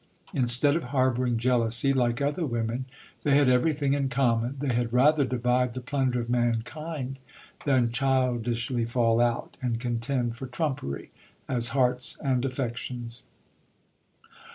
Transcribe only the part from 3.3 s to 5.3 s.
had everything in common. They had rather